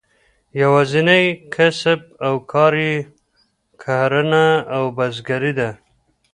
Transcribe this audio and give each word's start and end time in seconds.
یوازینی 0.61 1.23
کسب 1.53 1.99
او 2.25 2.33
کار 2.51 2.73
یې 2.85 2.93
کرهڼه 3.81 4.47
او 4.75 4.83
بزګري 4.97 5.53
ده. 5.59 5.69